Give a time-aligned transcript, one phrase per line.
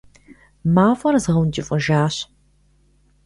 [0.73, 2.15] Мафӏэр згъэункӏыфӏыжащ.